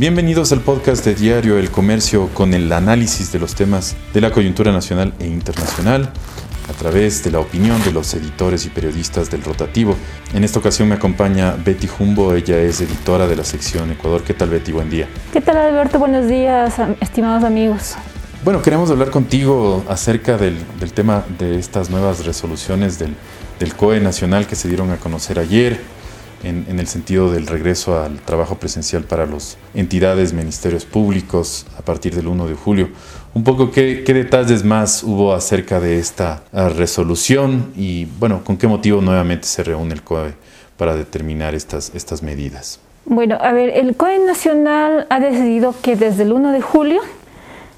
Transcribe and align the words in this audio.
Bienvenidos 0.00 0.50
al 0.52 0.62
podcast 0.62 1.04
de 1.04 1.14
Diario 1.14 1.58
El 1.58 1.70
Comercio 1.70 2.30
con 2.32 2.54
el 2.54 2.72
análisis 2.72 3.32
de 3.32 3.38
los 3.38 3.54
temas 3.54 3.94
de 4.14 4.22
la 4.22 4.30
coyuntura 4.30 4.72
nacional 4.72 5.12
e 5.18 5.26
internacional 5.26 6.10
a 6.70 6.72
través 6.72 7.22
de 7.22 7.30
la 7.30 7.40
opinión 7.40 7.84
de 7.84 7.92
los 7.92 8.14
editores 8.14 8.64
y 8.64 8.70
periodistas 8.70 9.30
del 9.30 9.44
rotativo. 9.44 9.94
En 10.32 10.42
esta 10.42 10.58
ocasión 10.58 10.88
me 10.88 10.94
acompaña 10.94 11.54
Betty 11.62 11.86
Jumbo, 11.86 12.32
ella 12.32 12.58
es 12.62 12.80
editora 12.80 13.26
de 13.26 13.36
la 13.36 13.44
sección 13.44 13.90
Ecuador. 13.90 14.22
¿Qué 14.22 14.32
tal 14.32 14.48
Betty? 14.48 14.72
Buen 14.72 14.88
día. 14.88 15.06
¿Qué 15.34 15.42
tal 15.42 15.58
Alberto? 15.58 15.98
Buenos 15.98 16.26
días, 16.28 16.76
estimados 17.02 17.44
amigos. 17.44 17.94
Bueno, 18.42 18.62
queremos 18.62 18.90
hablar 18.90 19.10
contigo 19.10 19.84
acerca 19.86 20.38
del, 20.38 20.56
tema 20.94 21.26
de 21.38 21.58
estas 21.58 21.90
nuevas 21.90 22.24
resoluciones 22.24 22.98
del, 22.98 23.14
del 23.58 23.74
COE 23.74 24.00
nacional 24.00 24.46
que 24.46 24.56
se 24.56 24.66
dieron 24.66 24.92
a 24.92 24.96
conocer 24.96 25.38
ayer 25.38 25.99
en, 26.42 26.78
el 26.78 26.86
sentido 26.86 27.30
del 27.30 27.46
regreso 27.46 28.00
al 28.00 28.18
trabajo 28.20 28.56
presencial 28.56 29.04
para 29.04 29.26
las 29.26 29.58
entidades, 29.74 30.32
ministerios 30.32 30.84
públicos 30.84 31.66
a 31.78 31.82
partir 31.82 32.14
del 32.14 32.28
1 32.28 32.46
de 32.46 32.54
julio. 32.54 32.88
Un 33.34 33.44
poco 33.44 33.70
qué, 33.70 34.02
detalles 34.06 34.64
más 34.64 35.02
hubo 35.02 35.34
acerca 35.34 35.80
de 35.80 35.98
esta 35.98 36.42
ah, 36.52 36.68
resolución 36.68 37.72
y 37.76 38.06
bueno, 38.18 38.42
con 38.44 38.56
qué 38.56 38.66
motivo 38.66 39.00
nuevamente 39.00 39.46
se 39.46 39.62
reúne 39.62 39.94
el 39.94 40.02
COE 40.02 40.34
para 40.76 40.96
determinar 40.96 41.54
estas, 41.54 41.92
estas 41.94 42.22
medidas. 42.22 42.80
Bueno, 43.04 43.38
a 43.40 43.52
ver, 43.52 43.70
el 43.70 43.96
COE 43.96 44.18
nacional 44.20 45.06
ha 45.10 45.20
decidido 45.20 45.74
que 45.82 45.96
desde 45.96 46.22
el 46.22 46.32
1 46.32 46.52
de 46.52 46.60
julio 46.60 47.00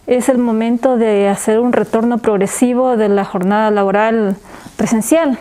es 0.07 0.29
el 0.29 0.39
momento 0.39 0.97
de 0.97 1.29
hacer 1.29 1.59
un 1.59 1.73
retorno 1.73 2.19
progresivo 2.19 2.97
de 2.97 3.09
la 3.09 3.25
jornada 3.25 3.71
laboral 3.71 4.37
presencial 4.77 5.39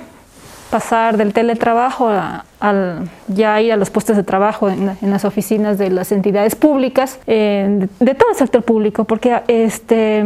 pasar 0.72 1.18
del 1.18 1.34
teletrabajo 1.34 2.10
a, 2.10 2.46
al 2.60 3.10
ya 3.28 3.62
ir 3.62 3.74
a 3.74 3.78
los 3.78 3.92
puestos 3.92 4.16
de 4.18 4.24
trabajo 4.24 4.70
en, 4.70 4.98
las 5.02 5.26
oficinas 5.26 5.78
de 5.78 5.92
las 5.92 6.12
entidades 6.12 6.56
públicas, 6.56 7.20
eh, 7.28 7.88
de, 8.00 8.16
todo 8.16 8.32
el 8.32 8.38
sector 8.38 8.64
público, 8.64 9.04
porque 9.04 9.42
este, 9.48 10.24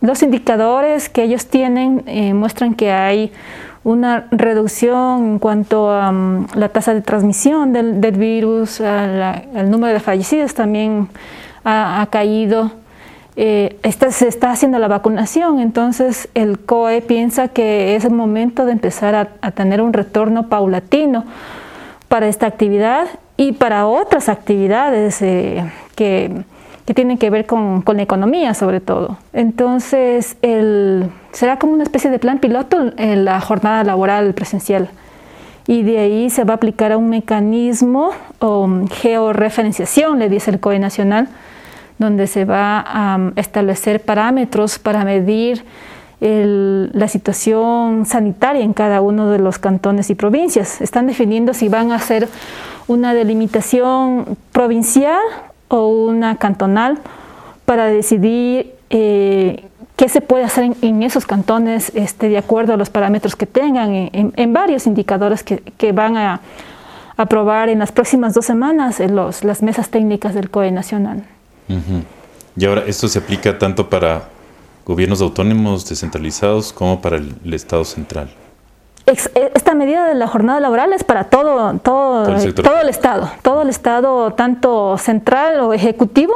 los 0.00 0.22
indicadores 0.22 1.08
que 1.08 1.22
ellos 1.22 1.46
tienen 1.46 2.02
eh, 2.06 2.34
muestran 2.34 2.74
que 2.74 2.90
hay 2.90 3.32
una 3.84 4.26
reducción 4.30 5.24
en 5.24 5.38
cuanto 5.38 5.90
a 5.90 6.10
mm, 6.10 6.48
la 6.54 6.70
tasa 6.70 6.94
de 6.94 7.02
transmisión 7.02 7.72
del, 7.72 8.16
virus, 8.16 8.80
el 8.80 9.70
número 9.70 9.92
de 9.92 10.00
fallecidos 10.00 10.54
también 10.54 11.08
ha 11.64 12.06
caído. 12.10 12.83
Eh, 13.36 13.76
se 14.10 14.28
está 14.28 14.52
haciendo 14.52 14.78
la 14.78 14.86
vacunación, 14.86 15.58
entonces 15.58 16.28
el 16.34 16.58
COE 16.60 17.02
piensa 17.02 17.48
que 17.48 17.96
es 17.96 18.04
el 18.04 18.12
momento 18.12 18.64
de 18.64 18.72
empezar 18.72 19.14
a, 19.40 19.50
tener 19.50 19.80
un 19.80 19.92
retorno 19.92 20.48
paulatino 20.48 21.24
para 22.08 22.28
esta 22.28 22.46
actividad 22.46 23.06
y 23.36 23.52
para 23.52 23.86
otras 23.86 24.28
actividades 24.28 25.20
eh, 25.22 25.64
que, 25.96 26.44
tienen 26.94 27.18
que 27.18 27.30
ver 27.30 27.46
con, 27.46 27.82
la 27.84 28.02
economía 28.02 28.54
sobre 28.54 28.80
todo. 28.80 29.18
Entonces 29.32 30.36
será 31.32 31.58
como 31.58 31.72
una 31.72 31.82
especie 31.82 32.10
de 32.10 32.18
plan 32.20 32.38
piloto 32.38 32.92
en 32.98 33.24
la 33.24 33.40
jornada 33.40 33.82
laboral 33.82 34.34
presencial 34.34 34.90
y 35.66 35.82
de 35.82 35.98
ahí 35.98 36.30
se 36.30 36.44
va 36.44 36.54
a 36.54 36.56
aplicar 36.56 36.92
a 36.92 36.98
un 36.98 37.08
mecanismo 37.08 38.10
o 38.38 38.68
georreferenciación, 38.92 40.18
le 40.18 40.28
dice 40.28 40.50
el 40.50 40.60
COE 40.60 40.78
nacional, 40.78 41.28
donde 41.98 42.26
se 42.26 42.44
va 42.44 42.80
a 42.80 43.16
um, 43.16 43.32
establecer 43.36 44.00
parámetros 44.00 44.78
para 44.78 45.04
medir 45.04 45.64
la 46.20 47.06
situación 47.08 48.06
sanitaria 48.06 48.62
en 48.62 48.72
cada 48.72 49.02
uno 49.02 49.30
de 49.30 49.38
los 49.38 49.58
cantones 49.58 50.08
y 50.08 50.14
provincias. 50.14 50.80
Están 50.80 51.06
definiendo 51.06 51.52
si 51.52 51.68
van 51.68 51.92
a 51.92 51.96
hacer 51.96 52.28
una 52.86 53.12
delimitación 53.12 54.38
provincial 54.50 55.20
o 55.68 55.88
una 55.88 56.36
cantonal 56.36 56.98
para 57.66 57.86
decidir 57.86 58.74
eh, 58.88 59.64
qué 59.96 60.08
se 60.08 60.20
puede 60.20 60.44
hacer 60.44 60.72
en, 60.80 61.02
esos 61.02 61.26
cantones 61.26 61.92
este, 61.94 62.28
de 62.28 62.38
acuerdo 62.38 62.74
a 62.74 62.76
los 62.76 62.90
parámetros 62.90 63.36
que 63.36 63.46
tengan, 63.46 63.90
en, 63.92 64.52
varios 64.52 64.86
indicadores 64.86 65.42
que, 65.42 65.92
van 65.92 66.16
a 66.16 66.40
aprobar 67.16 67.68
en 67.68 67.78
las 67.78 67.92
próximas 67.92 68.34
dos 68.34 68.44
semanas 68.46 68.98
en 69.00 69.14
las 69.14 69.62
mesas 69.62 69.90
técnicas 69.90 70.34
del 70.34 70.50
COE 70.50 70.72
nacional. 70.72 71.24
Y 72.56 72.64
ahora, 72.64 72.84
¿esto 72.86 73.08
se 73.08 73.18
aplica 73.18 73.58
tanto 73.58 73.88
para 73.88 74.28
gobiernos 74.84 75.20
autónomos 75.20 75.88
descentralizados 75.88 76.72
como 76.72 77.00
para 77.00 77.16
el, 77.16 77.54
Estado 77.54 77.84
central? 77.84 78.30
E, 79.06 79.12
esta 79.54 79.74
medida 79.74 80.06
de 80.06 80.14
la 80.14 80.26
jornada 80.26 80.60
laboral 80.60 80.92
es 80.92 81.04
para 81.04 81.24
todo, 81.24 81.78
todo, 81.78 82.24
todo 82.24 82.80
el, 82.80 82.88
Estado, 82.88 83.30
todo 83.42 83.62
el 83.62 83.68
Estado, 83.68 84.32
tanto 84.32 84.96
central 84.98 85.60
o 85.60 85.72
ejecutivo, 85.72 86.34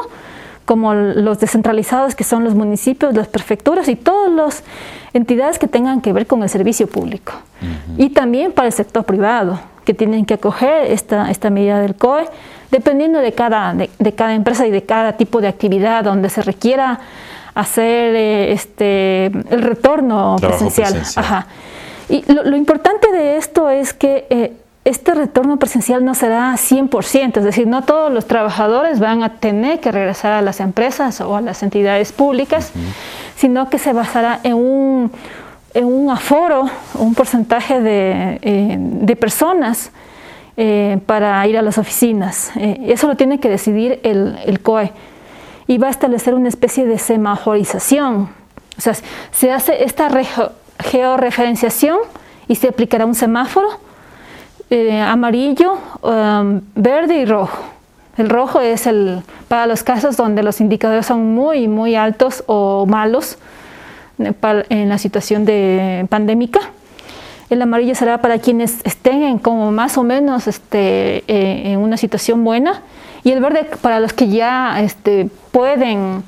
como 0.69 0.93
los 0.93 1.41
descentralizados 1.41 2.15
que 2.15 2.25
son 2.25 2.45
los 2.45 2.55
municipios, 2.55 3.15
las 3.15 3.27
prefecturas 3.27 3.89
y 3.89 3.97
todas 3.97 4.31
las 4.31 4.62
entidades 5.15 5.59
que 5.59 5.67
tengan 5.67 6.03
que 6.03 6.12
ver 6.12 6.27
con 6.27 6.43
el 6.43 6.51
servicio 6.51 6.87
público. 6.87 7.33
Y 7.97 8.11
también 8.11 8.53
para 8.53 8.67
el 8.67 8.75
sector 8.75 9.05
privado, 9.05 9.59
que 9.87 9.95
tienen 9.95 10.27
que 10.27 10.34
acoger 10.34 10.93
esta, 10.93 11.31
esta 11.31 11.49
medida 11.49 11.81
del 11.81 11.95
COE 11.95 12.29
dependiendo 12.71 13.21
de 13.21 13.33
cada, 13.33 13.73
de, 13.73 14.12
cada 14.15 14.34
empresa 14.34 14.67
y 14.67 14.71
de 14.71 14.83
cada 14.83 15.15
tipo 15.15 15.41
de 15.41 15.49
actividad 15.49 16.05
donde 16.05 16.29
se 16.29 16.43
requiera 16.43 17.00
hacer 17.55 18.15
eh, 18.15 18.53
este, 18.53 19.27
el 19.27 19.62
retorno 19.62 20.37
presencial. 20.39 21.03
Y 22.11 22.31
lo, 22.31 22.55
importante 22.59 23.11
de 23.11 23.39
esto 23.39 23.71
es 23.71 23.95
que 23.95 24.27
eh, 24.29 24.53
este 24.88 25.12
retorno 25.12 25.59
presencial 25.59 26.03
no 26.03 26.15
será 26.15 26.54
100%, 26.54 27.37
es 27.37 27.44
decir, 27.44 27.66
no 27.66 27.82
todos 27.82 28.10
los 28.10 28.26
trabajadores 28.26 29.00
van 29.00 29.22
a 29.22 29.34
tener 29.34 29.81
que 29.81 29.93
regresar 29.93 30.32
a 30.32 30.41
las 30.41 30.60
empresas 30.60 31.21
o 31.21 31.37
a 31.37 31.43
las 31.43 31.62
entidades 31.62 32.12
públicas, 32.12 32.72
sino 33.37 33.69
que 33.69 33.78
se 33.78 33.93
basará 33.93 34.41
en 34.44 34.54
un, 34.54 35.12
en 35.75 35.84
un 35.84 36.10
aforo, 36.10 36.71
un 36.94 37.15
porcentaje 37.15 37.82
de, 37.82 38.38
eh, 38.41 38.76
de 38.78 39.16
personas 39.16 39.91
eh, 40.56 40.99
para 41.05 41.47
ir 41.47 41.59
a 41.59 41.62
las 41.62 41.76
oficinas. 41.76 42.50
Eh, 42.56 42.87
eso 42.88 43.09
lo 43.09 43.16
tiene 43.16 43.41
que 43.41 43.50
decidir 43.50 44.00
el, 44.03 44.60
COE. 44.62 44.91
Y 45.66 45.76
va 45.76 45.88
a 45.88 45.91
establecer 45.91 46.32
una 46.32 46.49
especie 46.49 46.87
de 46.87 46.99
semaforización. 46.99 48.31
O 48.78 48.81
sea, 48.81 48.94
se 49.32 49.53
hace 49.53 49.84
esta 49.84 50.09
georreferenciación 50.78 51.99
y 52.49 52.55
se 52.55 52.69
aplicará 52.69 53.05
un 53.05 53.15
semáforo 53.15 53.69
eh, 54.71 55.01
amarillo, 55.01 55.79
um, 56.03 56.61
verde 56.75 57.21
y 57.21 57.25
rojo. 57.25 57.59
El 58.17 58.29
rojo 58.29 58.61
es 58.61 58.87
el, 58.87 59.23
para 59.47 59.67
los 59.67 59.83
casos 59.83 60.17
donde 60.17 60.43
los 60.43 60.61
indicadores 60.61 61.06
son 61.06 61.34
muy, 61.34 61.69
muy 61.69 61.95
altos 61.95 62.43
o 62.47 62.84
malos 62.87 63.39
en 64.19 64.89
la 64.89 64.99
situación 64.99 65.45
de 65.45 66.05
pandémica 66.11 66.73
el 67.51 67.62
amarillo 67.62 67.95
será 67.95 68.19
para 68.19 68.39
quienes 68.39 68.84
estén 68.84 69.23
en 69.23 69.39
como 69.39 69.73
más 69.73 69.97
o 69.97 70.03
menos 70.03 70.47
este, 70.47 71.25
eh, 71.29 71.73
en 71.73 71.79
una 71.79 71.97
situación 71.97 72.45
buena. 72.45 72.83
Y 73.25 73.31
el 73.31 73.41
verde 73.41 73.67
para 73.81 74.00
los 74.00 74.12
que 74.12 74.29
ya 74.29 74.81
este, 74.83 75.29
pueden 75.50 76.23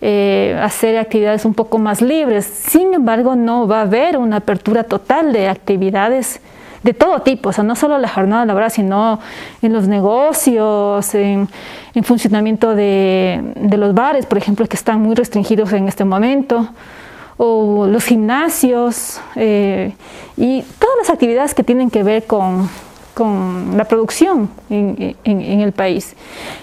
eh, 0.00 0.58
hacer 0.62 0.98
actividades 0.98 1.44
un 1.44 1.54
poco 1.54 1.78
más 1.78 2.00
libres. 2.00 2.44
Sin 2.44 2.94
embargo, 2.94 3.34
no 3.34 3.66
va 3.66 3.80
a 3.80 3.82
haber 3.82 4.16
una 4.16 4.36
apertura 4.36 4.84
total 4.84 5.32
de 5.32 5.48
actividades 5.48 6.40
de 6.82 6.94
todo 6.94 7.20
tipo, 7.20 7.50
o 7.50 7.52
sea, 7.52 7.64
no 7.64 7.76
solo 7.76 7.98
la 7.98 8.08
jornada 8.08 8.44
laboral, 8.44 8.70
sino 8.70 9.20
en 9.60 9.72
los 9.72 9.86
negocios, 9.86 11.14
en, 11.14 11.48
funcionamiento 12.02 12.74
de, 12.74 13.40
los 13.76 13.94
bares, 13.94 14.26
por 14.26 14.38
ejemplo, 14.38 14.66
que 14.66 14.76
están 14.76 15.00
muy 15.00 15.14
restringidos 15.14 15.72
en 15.72 15.88
este 15.88 16.04
momento 16.04 16.68
o 17.36 17.86
los 17.86 18.04
gimnasios 18.04 19.20
eh, 19.36 19.92
y 20.36 20.62
todas 20.78 20.96
las 20.98 21.10
actividades 21.10 21.54
que 21.54 21.64
tienen 21.64 21.90
que 21.90 22.02
ver 22.02 22.24
con, 22.26 22.68
la 23.76 23.84
producción 23.84 24.50
en, 24.68 25.16
el 25.24 25.72
país. 25.72 26.16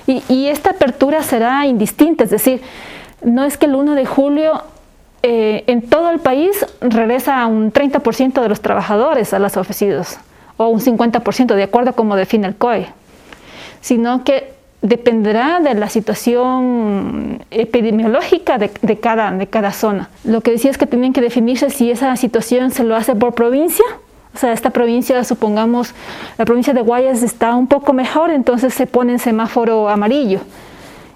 Y, 0.08 0.48
esta 0.48 0.72
apertura 0.72 1.24
será 1.24 1.66
indistinta, 1.66 2.26
es 2.26 2.32
decir, 2.32 2.62
no 3.24 3.46
es 3.46 3.58
que 3.58 3.66
el 3.68 3.76
1 3.76 3.96
de 3.96 4.06
julio 4.06 4.64
eh, 5.22 5.64
en 5.68 5.82
todo 5.82 6.10
el 6.12 6.20
país 6.20 6.66
regresa 6.82 7.46
un 7.48 7.74
30% 7.74 8.42
de 8.42 8.50
los 8.50 8.62
trabajadores 8.62 9.34
a 9.34 9.40
las 9.40 9.58
oficinas 9.58 10.20
o 10.58 10.68
un 10.68 10.80
50% 10.80 11.56
de 11.56 11.64
acuerdo 11.64 11.92
a 11.92 11.94
como 11.94 12.16
define 12.16 12.48
el 12.48 12.56
COE, 12.56 12.88
sino 13.82 14.24
que 14.24 14.54
dependerá 14.82 15.60
de 15.60 15.74
la 15.74 15.90
situación 15.90 17.44
epidemiológica 17.52 18.58
de, 18.58 18.70
cada, 19.00 19.32
de 19.32 19.48
cada 19.48 19.74
zona. 19.74 20.10
Lo 20.24 20.42
que 20.42 20.52
decía 20.52 20.72
es 20.72 20.78
que 20.78 20.86
tienen 20.86 21.12
que 21.12 21.22
definirse 21.22 21.70
si 21.70 21.92
esa 21.92 22.16
situación 22.16 22.72
se 22.72 22.84
lo 22.84 22.96
hace 22.96 23.16
por 23.16 23.34
provincia. 23.34 23.86
O 24.34 24.38
sea, 24.38 24.54
esta 24.54 24.70
provincia, 24.70 25.22
supongamos, 25.24 25.94
la 26.38 26.46
provincia 26.46 26.74
de 26.74 26.82
Guayas 26.82 27.24
está 27.24 27.56
un 27.56 27.68
poco 27.68 27.94
mejor, 27.94 28.30
entonces 28.30 28.74
se 28.74 28.88
pone 28.88 29.14
en 29.14 29.20
semáforo 29.20 29.90
amarillo. 29.90 30.40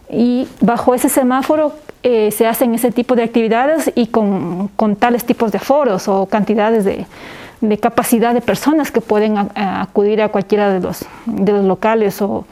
Y 0.10 0.48
bajo 0.60 0.94
ese 0.94 1.10
semáforo 1.10 1.74
eh, 2.04 2.32
se 2.32 2.48
hacen 2.48 2.76
ese 2.76 2.92
tipo 2.92 3.16
de 3.16 3.24
actividades 3.24 3.92
y 3.96 4.08
con, 4.08 4.70
tales 5.00 5.26
tipos 5.26 5.52
de 5.52 5.60
foros 5.60 6.08
o 6.08 6.26
cantidades 6.26 6.86
de, 6.86 7.06
capacidad 7.80 8.34
de 8.34 8.42
personas 8.42 8.92
que 8.92 9.00
pueden 9.00 9.38
acudir 9.56 10.22
a 10.22 10.30
cualquiera 10.30 10.70
de 10.70 10.82
los, 10.82 11.06
de 11.26 11.52
los 11.54 11.64
locales 11.64 12.22
o, 12.22 12.46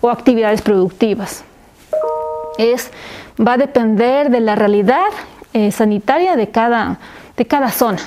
o 0.00 0.10
actividades 0.10 0.62
productivas. 0.62 1.44
es, 2.58 2.90
va 3.40 3.54
a 3.54 3.56
depender 3.56 4.30
de 4.30 4.40
la 4.40 4.54
realidad 4.54 5.08
eh, 5.54 5.70
sanitaria 5.70 6.36
de 6.36 6.48
cada, 6.48 6.98
de 7.36 7.46
cada 7.46 7.70
zona. 7.70 7.98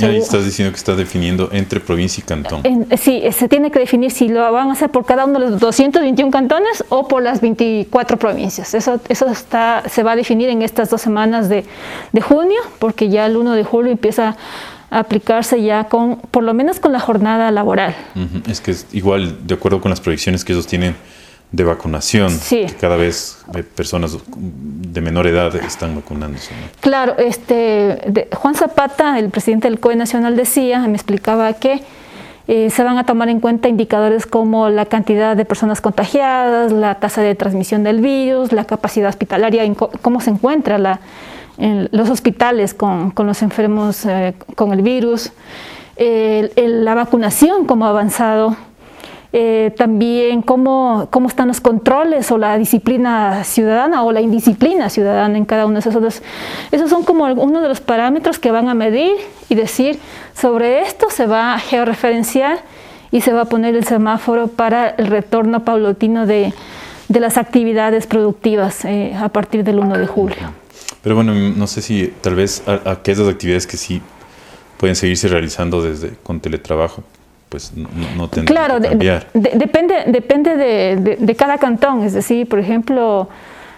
Ahí 0.00 0.16
estás 0.16 0.44
diciendo 0.44 0.72
que 0.72 0.78
está 0.78 0.96
definiendo 0.96 1.48
entre 1.52 1.80
provincia 1.80 2.20
y 2.20 2.26
cantón. 2.26 2.62
sí, 2.98 3.22
se 3.32 3.48
tiene 3.48 3.70
que 3.70 3.78
definir 3.78 4.10
si 4.10 4.28
lo 4.28 4.50
van 4.52 4.68
a 4.68 4.72
hacer 4.72 4.90
por 4.90 5.04
cada 5.04 5.24
uno 5.24 5.38
de 5.38 5.50
los 5.50 5.60
221 5.60 6.30
cantones 6.30 6.84
o 6.88 7.06
por 7.06 7.22
las 7.22 7.40
24 7.40 8.18
provincias. 8.18 8.74
Eso, 8.74 9.00
eso 9.08 9.26
está, 9.26 9.84
se 9.88 10.02
va 10.02 10.12
a 10.12 10.16
definir 10.16 10.48
en 10.48 10.62
estas 10.62 10.90
dos 10.90 11.00
semanas 11.00 11.48
de, 11.48 11.64
de 12.12 12.20
junio, 12.20 12.60
porque 12.78 13.08
ya 13.08 13.26
el 13.26 13.36
1 13.36 13.52
de 13.52 13.64
julio 13.64 13.92
empieza 13.92 14.36
a 14.90 14.98
aplicarse 14.98 15.62
ya 15.62 15.84
con, 15.84 16.16
por 16.30 16.42
lo 16.42 16.54
menos 16.54 16.80
con 16.80 16.92
la 16.92 17.00
jornada 17.00 17.50
laboral. 17.50 17.94
Es 18.48 18.60
que 18.60 18.72
es 18.72 18.86
igual, 18.92 19.46
de 19.46 19.54
acuerdo 19.54 19.80
con 19.80 19.90
las 19.90 20.00
proyecciones 20.00 20.44
que 20.44 20.52
ellos 20.52 20.66
tienen, 20.66 20.96
de 21.54 21.62
vacunación, 21.62 22.32
que 22.48 22.66
cada 22.80 22.96
vez 22.96 23.44
personas 23.76 24.18
de 24.36 25.00
menor 25.00 25.26
edad 25.28 25.54
están 25.54 25.94
vacunándose. 25.94 26.50
Claro, 26.80 27.16
este, 27.18 28.28
Juan 28.34 28.54
Zapata, 28.56 29.18
el 29.18 29.30
presidente 29.30 29.68
del 29.68 29.78
COE 29.78 29.94
Nacional, 29.94 30.36
decía, 30.36 30.80
me 30.80 30.94
explicaba 30.94 31.52
que 31.52 31.82
eh, 32.48 32.70
se 32.70 32.82
van 32.82 32.98
a 32.98 33.06
tomar 33.06 33.28
en 33.28 33.38
cuenta 33.38 33.68
indicadores 33.68 34.26
como 34.26 34.68
la 34.68 34.86
cantidad 34.86 35.36
de 35.36 35.44
personas 35.44 35.80
contagiadas, 35.80 36.72
la 36.72 36.96
tasa 36.96 37.22
de 37.22 37.36
transmisión 37.36 37.84
del 37.84 38.00
virus, 38.00 38.52
la 38.52 38.64
capacidad 38.64 39.08
hospitalaria, 39.08 39.62
cómo 40.02 40.20
se 40.20 40.30
encuentra 40.30 40.78
la, 40.78 41.00
en 41.56 41.88
los 41.92 42.10
hospitales 42.10 42.74
con, 42.74 43.12
con 43.12 43.28
los 43.28 43.42
enfermos 43.42 44.04
eh, 44.06 44.34
con 44.56 44.72
el 44.72 44.82
virus, 44.82 45.30
la 45.96 46.94
vacunación, 46.94 47.66
cómo 47.66 47.86
ha 47.86 47.90
avanzado 47.90 48.56
eh, 49.36 49.72
también 49.76 50.42
cómo, 50.42 51.08
cómo 51.10 51.26
están 51.26 51.48
los 51.48 51.60
controles 51.60 52.30
o 52.30 52.38
la 52.38 52.56
disciplina 52.56 53.42
ciudadana 53.42 54.04
o 54.04 54.12
la 54.12 54.20
indisciplina 54.20 54.88
ciudadana 54.88 55.36
en 55.36 55.44
cada 55.44 55.66
uno 55.66 55.74
de 55.74 55.80
esos. 55.80 56.00
Dos. 56.00 56.22
Esos 56.70 56.88
son 56.88 57.02
como 57.02 57.24
uno 57.24 57.60
de 57.60 57.66
los 57.66 57.80
parámetros 57.80 58.38
que 58.38 58.52
van 58.52 58.68
a 58.68 58.74
medir 58.74 59.10
y 59.48 59.56
decir 59.56 59.98
sobre 60.40 60.82
esto 60.82 61.10
se 61.10 61.26
va 61.26 61.54
a 61.54 61.58
georreferenciar 61.58 62.62
y 63.10 63.22
se 63.22 63.32
va 63.32 63.40
a 63.40 63.44
poner 63.46 63.74
el 63.74 63.82
semáforo 63.82 64.46
para 64.46 64.90
el 64.90 65.08
retorno 65.08 65.64
paulatino 65.64 66.26
de, 66.26 66.52
de 67.08 67.18
las 67.18 67.36
actividades 67.36 68.06
productivas 68.06 68.84
eh, 68.84 69.16
a 69.20 69.30
partir 69.30 69.64
del 69.64 69.80
1 69.80 69.98
de 69.98 70.06
julio. 70.06 70.52
Pero 71.02 71.16
bueno, 71.16 71.34
no 71.34 71.66
sé 71.66 71.82
si 71.82 72.14
tal 72.20 72.36
vez 72.36 72.62
aquellas 72.84 73.26
actividades 73.26 73.66
que 73.66 73.78
sí 73.78 74.00
pueden 74.78 74.94
seguirse 74.94 75.26
realizando 75.26 75.82
desde 75.82 76.10
con 76.22 76.38
teletrabajo 76.38 77.02
pues 77.54 77.70
no, 77.76 77.88
no 78.16 78.28
claro, 78.28 78.80
que 78.80 78.88
cambiar. 78.88 79.28
depende, 79.32 79.94
depende 80.08 80.56
de, 80.56 81.36
cada 81.36 81.56
cantón, 81.56 82.02
es 82.02 82.12
decir, 82.12 82.48
por 82.48 82.58
ejemplo, 82.58 83.28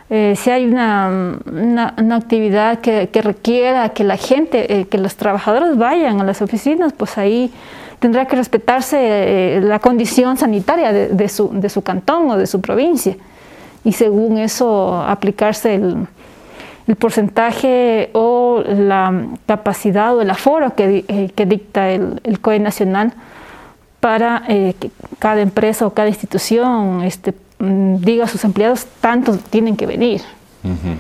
eh, 0.08 0.32
si 0.34 0.49
hay 0.49 0.64
una, 0.64 1.37
una, 1.44 2.17
actividad 2.17 2.78
que, 2.78 3.11
que, 3.11 3.20
requiera 3.20 3.90
que 3.90 4.02
la 4.02 4.17
gente, 4.17 4.81
eh, 4.81 4.87
que 4.87 4.96
los 4.96 5.17
trabajadores 5.17 5.76
vayan 5.76 6.23
a 6.23 6.25
las 6.25 6.40
oficinas, 6.40 6.94
pues 6.94 7.19
ahí 7.19 7.52
tendrá 7.99 8.25
que 8.25 8.37
respetarse 8.37 8.96
eh, 8.99 9.61
la 9.61 9.78
condición 9.78 10.38
sanitaria 10.38 10.90
de, 10.94 11.28
su, 11.28 11.50
de 11.52 11.69
su 11.69 11.82
cantón 11.82 12.31
o 12.31 12.38
de 12.38 12.46
su 12.46 12.62
provincia 12.62 13.14
y 13.84 13.93
según 13.93 14.38
eso 14.38 15.02
aplicarse 15.02 15.75
el, 15.75 16.06
el 16.87 16.96
porcentaje 16.96 18.08
o 18.14 18.62
la 18.67 19.12
capacidad 19.44 20.17
o 20.17 20.23
el 20.23 20.31
aforo 20.31 20.75
que, 20.75 21.31
que 21.34 21.44
dicta 21.44 21.90
el, 21.90 22.23
el 22.25 22.40
COE 22.40 22.58
nacional 22.58 23.12
para 24.06 24.44
eh, 24.49 24.73
que 24.79 24.93
cada 25.19 25.41
empresa 25.41 25.85
o 25.85 25.93
cada 25.93 26.06
institución 26.06 27.03
este, 27.03 27.35
mm, 27.58 27.97
diga 27.97 28.26
a 28.26 28.29
sus 28.29 28.44
empleados, 28.44 28.87
tantos 29.00 29.41
tienen 29.50 29.76
que 29.76 29.85
venir. 29.85 30.23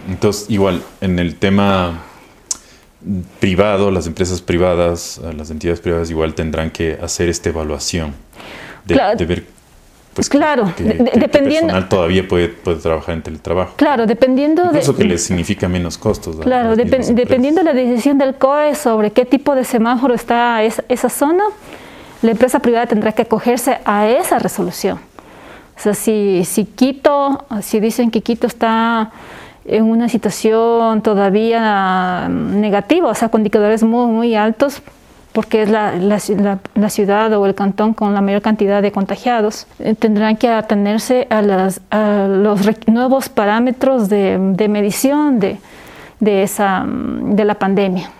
Entonces, 0.08 0.50
igual, 0.50 0.82
en 1.00 1.20
el 1.20 1.36
tema 1.36 2.02
privado, 3.38 3.92
las 3.92 4.08
empresas 4.08 4.42
privadas, 4.42 5.20
las 5.36 5.50
entidades 5.50 5.80
privadas 5.80 6.10
igual 6.10 6.34
tendrán 6.34 6.72
que 6.72 6.98
hacer 7.00 7.28
esta 7.28 7.48
evaluación 7.48 8.12
de, 8.84 8.96
ver 9.24 9.44
pues 10.14 10.28
claro, 10.28 10.72
que, 10.76 10.82
dependiendo. 10.82 11.68
personal 11.68 11.88
todavía 11.88 12.26
puede, 12.26 12.48
puede, 12.48 12.78
trabajar 12.78 13.14
en 13.14 13.22
teletrabajo. 13.22 13.74
Claro, 13.76 14.06
dependiendo 14.06 14.72
de. 14.72 14.80
Eso 14.80 14.96
que 14.96 15.04
les 15.04 15.22
significa 15.22 15.68
menos 15.68 15.96
costos. 15.98 16.36
Claro, 16.36 16.74
dependiendo 16.74 17.60
de 17.60 17.64
la 17.64 17.72
decisión 17.72 18.18
del 18.18 18.34
COE 18.34 18.74
sobre 18.74 19.12
qué 19.12 19.24
tipo 19.24 19.54
de 19.54 19.64
semáforo 19.64 20.14
está 20.14 20.62
esa, 20.64 20.84
esa 20.88 21.08
zona, 21.08 21.44
la 22.22 22.30
empresa 22.30 22.60
privada 22.60 22.86
tendrá 22.86 23.12
que 23.12 23.22
acogerse 23.22 23.78
a 23.84 24.06
esa 24.06 24.38
resolución. 24.38 24.98
O 25.76 25.80
sea, 25.80 25.94
si, 25.94 26.44
si 26.44 26.64
Quito, 26.64 27.44
si 27.60 27.80
dicen 27.80 28.10
que 28.10 28.22
Quito 28.22 28.46
está 28.46 29.10
en 29.66 29.84
una 29.84 30.08
situación 30.08 31.02
todavía 31.02 32.28
negativa, 32.28 33.08
o 33.08 33.14
sea, 33.14 33.28
con 33.28 33.40
indicadores 33.40 33.82
muy, 33.82 34.06
muy 34.06 34.34
altos, 34.34 34.82
porque 35.32 35.62
es 35.62 35.68
la, 35.68 35.94
la, 35.96 36.88
ciudad 36.88 37.30
o 37.34 37.44
el 37.44 37.54
cantón 37.54 37.92
con 37.92 38.14
la 38.14 38.22
mayor 38.22 38.40
cantidad 38.40 38.80
de 38.80 38.90
contagiados, 38.90 39.66
eh, 39.80 39.94
tendrán 39.94 40.38
que 40.38 40.48
atenerse 40.48 41.26
a, 41.28 41.42
los 42.26 42.60
nuevos 42.86 43.28
parámetros 43.28 44.08
de, 44.08 44.38
de 44.54 44.68
medición 44.68 45.38
de, 45.38 45.58
de, 46.20 46.42
esa, 46.42 46.86
de 46.86 47.44
la 47.44 47.54
pandemia. 47.56 48.10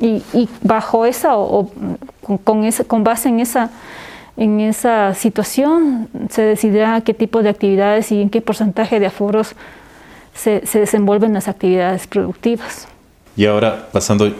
Y, 0.00 0.22
y 0.32 0.48
bajo 0.62 1.06
esa 1.06 1.36
o, 1.36 1.70
con, 2.44 2.64
esa, 2.64 2.84
con 2.84 3.02
base 3.02 3.28
en 3.28 3.40
esa, 3.40 3.70
en 4.36 4.60
esa 4.60 5.14
situación 5.14 6.08
se 6.30 6.42
decidirá 6.42 7.00
qué 7.00 7.14
tipo 7.14 7.42
de 7.42 7.48
actividades 7.48 8.12
y 8.12 8.22
en 8.22 8.30
qué 8.30 8.40
porcentaje 8.40 9.00
de 9.00 9.06
aforos 9.06 9.54
se, 10.34 10.64
se 10.66 10.80
desenvuelven 10.80 11.34
las 11.34 11.48
actividades 11.48 12.06
productivas. 12.06 12.86
Y 13.38 13.46
ahora, 13.46 13.88
pasando 13.92 14.34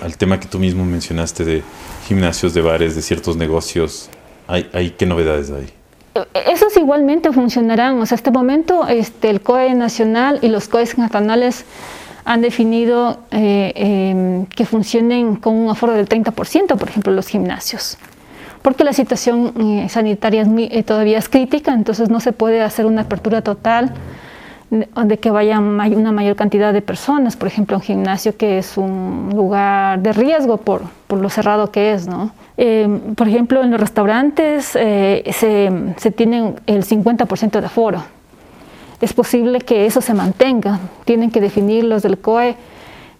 al 0.00 0.16
tema 0.16 0.38
que 0.38 0.46
tú 0.46 0.60
mismo 0.60 0.84
mencionaste 0.84 1.44
de 1.44 1.62
gimnasios, 2.06 2.54
de 2.54 2.60
bares, 2.60 2.94
de 2.94 3.02
ciertos 3.02 3.36
negocios, 3.36 4.08
¿hay, 4.46 4.70
hay 4.72 4.90
qué 4.90 5.06
novedades 5.06 5.50
hay? 5.50 5.68
Esos 6.46 6.76
igualmente 6.76 7.32
funcionarán. 7.32 7.94
O 8.00 8.06
sea, 8.06 8.14
hasta 8.14 8.30
este 8.30 8.30
momento 8.30 8.86
este, 8.86 9.30
el 9.30 9.40
COE 9.40 9.74
nacional 9.74 10.38
y 10.40 10.48
los 10.48 10.68
COEs 10.68 10.96
nacionales 10.96 11.64
han 12.24 12.40
definido 12.40 13.18
eh, 13.30 13.72
em, 13.74 14.46
que 14.46 14.64
funcionen 14.64 15.36
con 15.36 15.54
un 15.54 15.70
aforo 15.70 15.92
del 15.92 16.08
30%, 16.08 16.76
por 16.76 16.88
ejemplo, 16.88 17.12
los 17.12 17.28
gimnasios. 17.28 17.98
Porque 18.62 18.82
la 18.82 18.94
situación 18.94 19.52
eh, 19.60 19.88
sanitaria 19.90 20.42
es 20.42 20.48
eh, 20.56 20.82
todavía 20.82 21.18
es 21.18 21.28
crítica, 21.28 21.74
entonces 21.74 22.08
no 22.08 22.20
se 22.20 22.32
puede 22.32 22.62
hacer 22.62 22.86
una 22.86 23.02
apertura 23.02 23.42
total 23.42 23.92
de 24.70 25.18
que 25.18 25.30
vaya 25.30 25.60
una 25.60 26.10
mayor 26.10 26.34
cantidad 26.34 26.72
de 26.72 26.82
personas, 26.82 27.36
por 27.36 27.46
ejemplo, 27.46 27.76
un 27.76 27.82
gimnasio 27.82 28.36
que 28.36 28.58
es 28.58 28.76
un 28.76 29.30
lugar 29.32 30.00
de 30.00 30.12
riesgo 30.12 30.56
por, 30.56 30.82
por 31.06 31.20
lo 31.20 31.28
cerrado 31.28 31.70
que 31.70 31.92
es, 31.92 32.08
¿no? 32.08 32.32
Em, 32.56 33.14
por 33.14 33.28
ejemplo, 33.28 33.62
en 33.62 33.70
los 33.70 33.78
restaurantes 33.78 34.64
se, 34.64 35.22
se 35.96 36.10
tienen 36.10 36.56
el 36.66 36.84
50% 36.84 37.60
de 37.60 37.66
aforo, 37.66 38.02
es 39.04 39.12
posible 39.12 39.60
que 39.60 39.86
eso 39.86 40.00
se 40.00 40.14
mantenga. 40.14 40.80
Tienen 41.04 41.30
que 41.30 41.40
definir 41.40 41.84
los 41.84 42.02
del 42.02 42.18
COE 42.18 42.56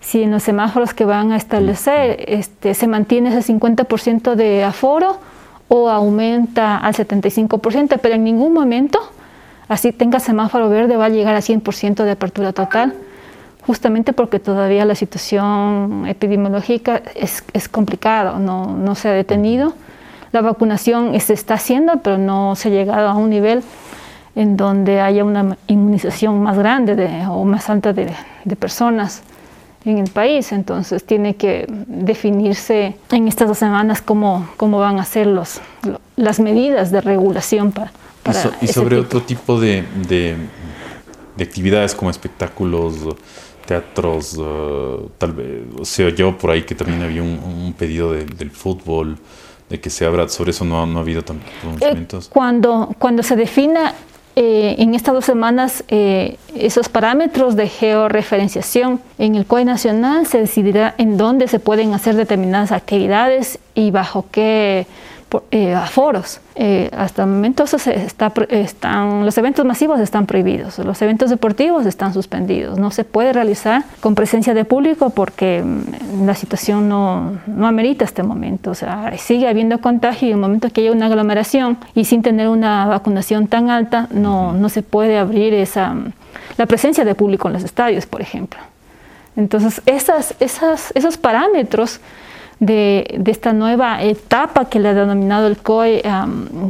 si 0.00 0.22
en 0.22 0.30
los 0.30 0.42
semáforos 0.42 0.94
que 0.94 1.04
van 1.04 1.32
a 1.32 1.36
establecer 1.36 2.24
este, 2.26 2.74
se 2.74 2.86
mantiene 2.86 3.36
ese 3.36 3.52
50% 3.52 4.34
de 4.34 4.64
aforo 4.64 5.18
o 5.68 5.88
aumenta 5.88 6.76
al 6.76 6.94
75%, 6.94 7.98
pero 8.00 8.14
en 8.14 8.24
ningún 8.24 8.52
momento, 8.52 8.98
así 9.68 9.92
tenga 9.92 10.20
semáforo 10.20 10.68
verde, 10.68 10.96
va 10.96 11.06
a 11.06 11.08
llegar 11.08 11.34
a 11.34 11.40
100% 11.40 12.04
de 12.04 12.10
apertura 12.10 12.52
total, 12.52 12.94
justamente 13.66 14.12
porque 14.12 14.38
todavía 14.38 14.84
la 14.84 14.94
situación 14.94 16.04
epidemiológica 16.06 17.02
es, 17.14 17.44
es 17.54 17.68
complicada, 17.68 18.38
no, 18.38 18.66
no 18.76 18.94
se 18.94 19.08
ha 19.08 19.12
detenido. 19.12 19.72
La 20.32 20.42
vacunación 20.42 21.18
se 21.18 21.32
está 21.32 21.54
haciendo, 21.54 22.00
pero 22.02 22.18
no 22.18 22.56
se 22.56 22.68
ha 22.68 22.72
llegado 22.72 23.08
a 23.08 23.14
un 23.14 23.30
nivel 23.30 23.62
en 24.36 24.56
donde 24.56 25.00
haya 25.00 25.24
una 25.24 25.56
inmunización 25.68 26.42
más 26.42 26.58
grande 26.58 26.96
de, 26.96 27.26
o 27.26 27.44
más 27.44 27.70
alta 27.70 27.92
de, 27.92 28.12
de, 28.44 28.56
personas 28.56 29.22
en 29.84 29.98
el 29.98 30.10
país. 30.10 30.50
Entonces 30.52 31.04
tiene 31.04 31.36
que 31.36 31.66
definirse 31.68 32.96
en 33.10 33.28
estas 33.28 33.48
dos 33.48 33.58
semanas 33.58 34.02
cómo, 34.02 34.48
cómo 34.56 34.78
van 34.78 34.98
a 34.98 35.04
ser 35.04 35.26
los, 35.26 35.60
las 36.16 36.40
medidas 36.40 36.90
de 36.90 37.00
regulación 37.00 37.70
para... 37.70 37.92
para 38.22 38.50
y, 38.60 38.66
sobre 38.66 38.98
otro 38.98 39.22
tipo 39.22 39.60
de, 39.60 39.84
de, 40.08 40.36
actividades 41.40 41.94
como 41.94 42.10
espectáculos, 42.10 42.94
teatros, 43.66 44.36
uh, 44.36 45.10
tal 45.16 45.32
vez, 45.32 45.62
o 45.78 45.84
sea, 45.84 46.10
yo 46.10 46.36
por 46.36 46.50
ahí 46.50 46.64
que 46.64 46.74
también 46.74 47.02
había 47.02 47.22
un, 47.22 47.74
pedido 47.78 48.12
del 48.12 48.50
fútbol, 48.50 49.16
de 49.70 49.80
que 49.80 49.88
se 49.88 50.04
abra, 50.04 50.28
sobre 50.28 50.50
eso 50.50 50.64
no, 50.64 50.84
no 50.86 50.98
ha 50.98 51.02
habido 51.02 51.22
tantos. 51.22 51.48
Eh, 51.80 52.06
cuando, 52.30 52.94
cuando 52.98 53.22
se 53.22 53.34
defina 53.34 53.94
eh, 54.36 54.74
en 54.78 54.94
estas 54.94 55.14
dos 55.14 55.24
semanas 55.24 55.84
eh, 55.88 56.38
esos 56.56 56.88
parámetros 56.88 57.54
de 57.54 57.68
georreferenciación 57.68 59.00
en 59.18 59.36
el 59.36 59.46
COE 59.46 59.64
nacional 59.64 60.26
se 60.26 60.40
decidirá 60.40 60.94
en 60.98 61.16
dónde 61.16 61.46
se 61.46 61.60
pueden 61.60 61.94
hacer 61.94 62.16
determinadas 62.16 62.72
actividades 62.72 63.60
y 63.76 63.92
bajo 63.92 64.26
qué 64.32 64.86
eh, 65.50 65.74
aforos. 65.74 66.40
Eh, 66.56 66.90
hasta 66.96 67.22
el 67.22 67.30
momento 67.30 67.64
está, 67.64 68.32
están, 68.50 69.24
los 69.24 69.36
eventos 69.38 69.64
masivos 69.64 69.98
están 70.00 70.26
prohibidos, 70.26 70.78
los 70.78 71.02
eventos 71.02 71.30
deportivos 71.30 71.86
están 71.86 72.12
suspendidos. 72.14 72.78
No 72.78 72.90
se 72.90 73.04
puede 73.04 73.32
realizar 73.32 73.84
con 74.00 74.14
presencia 74.14 74.54
de 74.54 74.64
público 74.64 75.10
porque 75.10 75.62
mm, 75.64 76.26
la 76.26 76.34
situación 76.34 76.88
no, 76.88 77.38
no 77.46 77.66
amerita 77.66 78.04
este 78.04 78.22
momento. 78.22 78.70
O 78.70 78.74
sea, 78.74 79.12
sigue 79.18 79.48
habiendo 79.48 79.80
contagio 79.80 80.28
y 80.28 80.30
en 80.30 80.38
el 80.38 80.40
momento 80.40 80.70
que 80.70 80.82
haya 80.82 80.92
una 80.92 81.06
aglomeración 81.06 81.78
y 81.94 82.04
sin 82.04 82.22
tener 82.22 82.48
una 82.48 82.86
vacunación 82.86 83.48
tan 83.48 83.70
alta, 83.70 84.08
no, 84.10 84.52
no 84.52 84.68
se 84.68 84.82
puede 84.82 85.18
abrir 85.18 85.54
esa, 85.54 85.94
la 86.56 86.66
presencia 86.66 87.04
de 87.04 87.14
público 87.14 87.48
en 87.48 87.54
los 87.54 87.64
estadios, 87.64 88.06
por 88.06 88.20
ejemplo. 88.20 88.60
Entonces, 89.36 89.82
esas, 89.86 90.34
esas, 90.38 90.92
esos 90.94 91.16
parámetros 91.16 92.00
de, 92.60 93.22
esta 93.26 93.52
nueva 93.52 94.02
etapa 94.02 94.66
que 94.66 94.78
le 94.78 94.88
ha 94.88 94.94
denominado 94.94 95.46
el 95.46 95.56
COE 95.56 96.02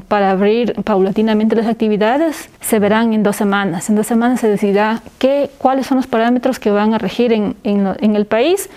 para 0.08 0.30
abrir 0.30 0.74
paulatinamente 0.84 1.56
las 1.56 1.66
actividades 1.66 2.48
se 2.60 2.78
verán 2.78 3.12
en 3.12 3.22
dos 3.22 3.36
semanas. 3.36 3.88
En 3.88 3.96
dos 3.96 4.06
semanas 4.06 4.40
se 4.40 4.48
decidirá 4.48 5.02
qué, 5.18 5.50
cuáles 5.58 5.86
son 5.86 5.96
los 5.96 6.06
parámetros 6.06 6.58
que 6.58 6.70
van 6.70 6.94
a 6.94 6.98
regir 6.98 7.32
en, 7.32 7.56
en, 7.64 8.16
el 8.16 8.26
país 8.26 8.70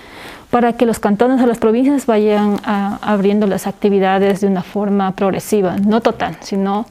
para 0.49 0.73
que 0.73 0.85
los 0.85 0.99
cantones 0.99 1.41
o 1.41 1.45
las 1.45 1.57
provincias 1.57 2.05
vayan 2.05 2.57
abriendo 2.63 3.47
las 3.47 3.67
actividades 3.67 4.41
de 4.41 4.47
una 4.47 4.63
forma 4.63 5.11
progresiva, 5.11 5.77
no 5.77 6.01
total, 6.01 6.37
sino 6.41 6.85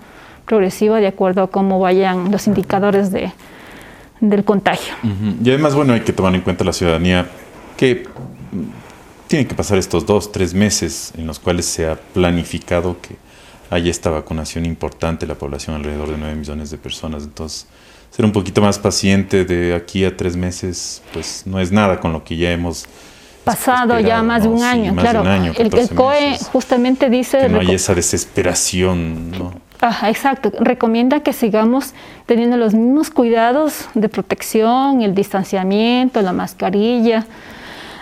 progresiva 0.46 1.00
de 1.00 1.08
acuerdo 1.08 1.42
a 1.42 1.50
cómo 1.50 1.80
vayan 1.80 2.30
los 2.30 2.46
indicadores 2.46 3.10
de, 3.10 3.32
del 4.20 4.44
contagio. 4.44 4.94
Y 5.42 5.48
además, 5.48 5.74
bueno, 5.74 5.92
hay 5.92 6.00
que 6.00 6.12
tomar 6.12 6.34
en 6.34 6.40
cuenta 6.40 6.64
la 6.64 6.72
ciudadanía 6.72 7.26
que 7.76 8.06
tiene 9.26 9.46
que 9.46 9.54
pasar 9.54 9.78
estos 9.78 10.06
dos, 10.06 10.32
tres 10.32 10.54
meses 10.54 11.12
en 11.16 11.26
los 11.26 11.38
cuales 11.38 11.66
se 11.66 11.88
ha 11.88 11.96
planificado 11.96 12.96
que 13.00 13.16
haya 13.70 13.90
esta 13.90 14.10
vacunación 14.10 14.64
importante, 14.64 15.26
la 15.26 15.34
población 15.34 15.76
alrededor 15.76 16.10
de 16.10 16.18
9 16.18 16.34
millones 16.36 16.70
de 16.70 16.78
personas. 16.78 17.24
Entonces, 17.24 17.66
ser 18.10 18.24
un 18.24 18.32
poquito 18.32 18.60
más 18.60 18.78
paciente 18.78 19.44
de 19.44 19.74
aquí 19.74 20.04
a 20.04 20.16
tres 20.16 20.36
meses, 20.36 21.02
pues 21.12 21.42
no 21.46 21.58
es 21.60 21.72
nada 21.72 21.98
con 21.98 22.12
lo 22.12 22.24
que 22.24 22.36
ya 22.36 22.52
hemos 22.52 22.86
pasado 23.44 24.00
ya 24.00 24.22
más 24.22 24.42
de 24.42 24.48
un 24.48 24.62
año, 24.62 24.94
claro. 24.96 25.22
el, 25.24 25.88
COE 25.94 26.36
justamente 26.52 27.08
dice... 27.08 27.38
Que 27.38 27.48
no 27.48 27.60
hay 27.60 27.72
esa 27.72 27.94
desesperación, 27.94 29.30
¿no? 29.30 29.54
Ajá, 29.80 30.08
exacto. 30.10 30.50
Recomienda 30.58 31.20
que 31.20 31.32
sigamos 31.32 31.92
teniendo 32.26 32.56
los 32.56 32.74
mismos 32.74 33.10
cuidados 33.10 33.86
de 33.94 34.08
protección, 34.08 35.02
el 35.02 35.14
distanciamiento, 35.14 36.22
la 36.22 36.32
mascarilla, 36.32 37.26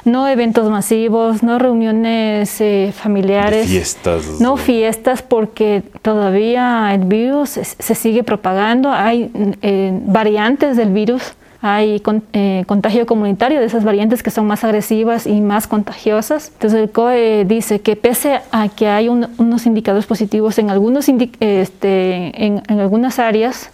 no 0.04 0.28
eventos 0.28 0.68
masivos, 0.70 1.42
no 1.42 1.58
reuniones 1.58 2.60
eh, 2.60 2.92
familiares, 2.94 3.68
fiestas, 3.68 4.40
no 4.40 4.56
fiestas 4.56 5.22
porque 5.22 5.82
todavía 6.02 6.94
el 6.94 7.04
virus 7.04 7.50
se, 7.50 7.94
sigue 7.94 8.22
propagando, 8.22 8.90
hay 8.90 9.30
eh, 9.62 9.98
variantes 10.06 10.76
del 10.76 10.90
virus, 10.92 11.34
hay 11.62 12.02
eh, 12.34 12.64
contagio 12.66 13.06
comunitario 13.06 13.58
de 13.58 13.64
esas 13.66 13.84
variantes 13.84 14.22
que 14.22 14.30
son 14.30 14.46
más 14.46 14.64
agresivas 14.64 15.26
y 15.26 15.40
más 15.40 15.66
contagiosas. 15.66 16.50
Entonces 16.52 16.80
el 16.80 16.90
COE 16.90 17.46
dice 17.46 17.80
que 17.80 17.96
pese 17.96 18.40
a 18.52 18.68
que 18.68 18.88
hay 18.88 19.08
unos 19.08 19.64
indicadores 19.64 20.04
positivos 20.04 20.58
en, 20.58 20.68
algunos 20.68 21.08
este, 21.08 22.44
en, 22.44 22.62
en, 22.68 22.80
algunas 22.80 23.18
áreas, 23.18 23.70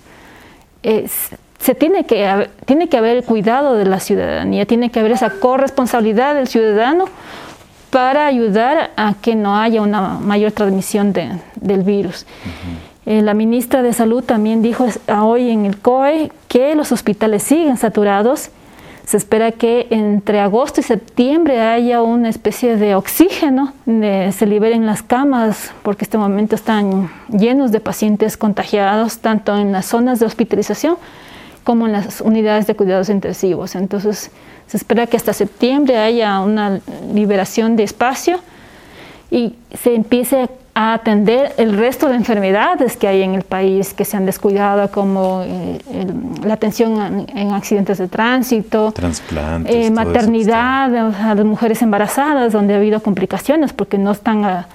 se 1.60 1.74
tiene 1.74 2.04
que, 2.04 2.48
tiene 2.64 2.88
que 2.88 2.96
haber 2.96 3.22
cuidado 3.24 3.74
de 3.74 3.84
la 3.84 4.00
ciudadanía, 4.00 4.64
tiene 4.66 4.90
que 4.90 5.00
haber 5.00 5.12
esa 5.12 5.30
corresponsabilidad 5.30 6.34
del 6.34 6.48
ciudadano 6.48 7.04
para 7.90 8.26
ayudar 8.26 8.90
a 8.96 9.14
que 9.20 9.34
no 9.34 9.56
haya 9.56 9.82
una 9.82 10.18
mayor 10.20 10.52
transmisión 10.52 11.12
del 11.12 11.82
virus. 11.82 12.24
Eh, 13.04 13.20
la 13.20 13.34
ministra 13.34 13.82
de 13.82 13.92
Salud 13.92 14.22
también 14.24 14.62
dijo 14.62 14.86
hoy 15.22 15.50
en 15.50 15.66
el 15.66 15.78
COE 15.78 16.32
que 16.48 16.74
los 16.74 16.92
hospitales 16.92 17.42
siguen 17.42 17.76
saturados. 17.76 18.50
Se 19.04 19.16
espera 19.16 19.50
que 19.50 19.88
entre 19.90 20.38
agosto 20.38 20.80
y 20.80 20.84
septiembre 20.84 21.60
haya 21.60 22.00
una 22.00 22.28
especie 22.28 22.76
de 22.76 22.94
oxígeno, 22.94 23.72
se 23.84 24.46
liberen 24.46 24.86
las 24.86 25.02
camas, 25.02 25.72
porque 25.82 26.04
este 26.04 26.16
momento 26.16 26.54
están 26.54 27.10
llenos 27.28 27.72
de 27.72 27.80
pacientes 27.80 28.36
contagiados, 28.36 29.18
tanto 29.18 29.56
en 29.56 29.72
las 29.72 29.86
zonas 29.86 30.20
de 30.20 30.26
hospitalización 30.26 30.96
como 31.64 31.86
en 31.86 31.92
las 31.92 32.20
unidades 32.20 32.66
de 32.66 32.74
cuidados 32.74 33.08
intensivos. 33.08 33.74
Entonces, 33.74 34.30
se 34.66 34.76
espera 34.76 35.06
que 35.06 35.16
hasta 35.16 35.32
septiembre 35.32 35.98
haya 35.98 36.40
una 36.40 36.80
liberación 37.12 37.76
de 37.76 37.82
espacio 37.82 38.40
y 39.30 39.54
se 39.72 39.94
empiece 39.94 40.48
a 40.74 40.94
atender 40.94 41.52
el 41.56 41.76
resto 41.76 42.08
de 42.08 42.14
enfermedades 42.14 42.96
que 42.96 43.08
hay 43.08 43.22
en 43.22 43.34
el 43.34 43.42
país 43.42 43.92
que 43.92 44.04
se 44.04 44.16
han 44.16 44.26
descuidado, 44.26 44.90
como 44.90 45.42
eh, 45.44 45.78
la 46.44 46.54
atención 46.54 47.26
en, 47.34 47.50
accidentes 47.50 47.98
de 47.98 48.06
tránsito, 48.06 48.94
eh, 49.66 49.90
maternidad 49.90 50.94
a 50.96 51.34
las 51.34 51.44
mujeres 51.44 51.82
embarazadas, 51.82 52.52
donde 52.52 52.74
ha 52.74 52.76
habido 52.76 53.02
complicaciones 53.02 53.72
porque 53.72 53.98
no 53.98 54.12
están 54.12 54.44
a, 54.44 54.68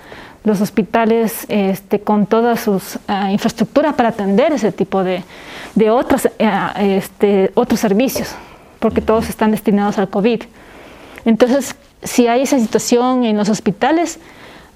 los 0.45 0.61
hospitales 0.61 1.45
este, 1.49 1.99
con 1.99 2.27
toda 2.27 2.55
su 2.55 2.81
ah, 3.07 3.31
infraestructura 3.31 3.93
para 3.93 4.09
atender 4.09 4.53
ese 4.53 4.71
tipo 4.71 5.03
de, 5.03 5.23
de 5.73 5.89
otros, 5.89 6.27
eh, 6.37 6.97
este, 6.97 7.51
otros 7.55 7.79
servicios, 7.79 8.29
porque 8.79 9.01
todos 9.01 9.27
están 9.27 9.51
destinados 9.51 9.97
al 9.97 10.07
COVID. 10.07 10.43
Entonces, 11.25 11.75
si 12.03 12.27
hay 12.27 12.43
esa 12.43 12.59
situación 12.59 13.25
en 13.25 13.35
los 13.35 13.49
hospitales, 13.49 14.19